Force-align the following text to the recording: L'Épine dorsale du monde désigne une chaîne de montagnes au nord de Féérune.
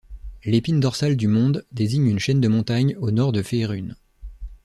L'Épine 0.45 0.79
dorsale 0.79 1.15
du 1.15 1.27
monde 1.27 1.63
désigne 1.71 2.07
une 2.07 2.17
chaîne 2.17 2.41
de 2.41 2.47
montagnes 2.47 2.95
au 2.99 3.11
nord 3.11 3.31
de 3.31 3.43
Féérune. 3.43 3.95